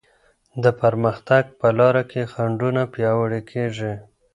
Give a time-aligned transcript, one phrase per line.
[0.63, 3.93] د پرمختګ په لاره کي خنډونه پیاوړې کيږي.